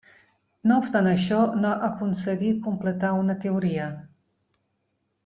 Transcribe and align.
No 0.69 0.77
obstant 0.83 1.09
això, 1.09 1.41
no 1.65 1.73
aconseguí 1.89 2.49
completar 2.69 3.13
una 3.21 3.37
teoria. 3.45 3.87